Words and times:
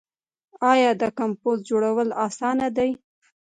آیا 0.71 0.91
د 1.01 1.03
کمپوسټ 1.19 1.61
جوړول 1.69 2.09
اسانه 2.25 2.67
دي؟ 2.77 2.89